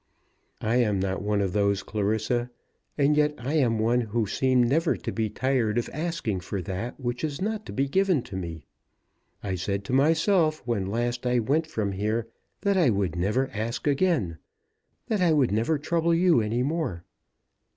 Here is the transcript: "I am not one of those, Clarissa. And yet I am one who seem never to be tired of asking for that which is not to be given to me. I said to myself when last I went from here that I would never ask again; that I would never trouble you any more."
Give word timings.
"I 0.61 0.77
am 0.77 0.99
not 0.99 1.21
one 1.21 1.41
of 1.41 1.53
those, 1.53 1.83
Clarissa. 1.83 2.49
And 2.97 3.15
yet 3.15 3.35
I 3.37 3.53
am 3.57 3.77
one 3.77 4.01
who 4.01 4.25
seem 4.25 4.63
never 4.63 4.95
to 4.97 5.11
be 5.11 5.29
tired 5.29 5.77
of 5.77 5.91
asking 5.93 6.39
for 6.39 6.59
that 6.63 6.99
which 6.99 7.23
is 7.23 7.39
not 7.39 7.67
to 7.67 7.71
be 7.71 7.87
given 7.87 8.23
to 8.23 8.35
me. 8.35 8.65
I 9.43 9.53
said 9.53 9.85
to 9.85 9.93
myself 9.93 10.63
when 10.65 10.87
last 10.87 11.27
I 11.27 11.37
went 11.37 11.67
from 11.67 11.91
here 11.91 12.27
that 12.61 12.77
I 12.77 12.89
would 12.89 13.15
never 13.15 13.51
ask 13.53 13.85
again; 13.85 14.39
that 15.05 15.21
I 15.21 15.33
would 15.33 15.51
never 15.51 15.77
trouble 15.77 16.15
you 16.15 16.41
any 16.41 16.63
more." 16.63 17.03